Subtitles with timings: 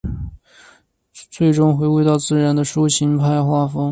[1.29, 3.87] 最终回归到自然的抒情派画风。